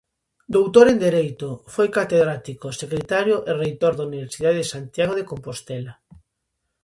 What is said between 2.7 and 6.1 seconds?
secretario e reitor da Universidade de Santiago de Compostela.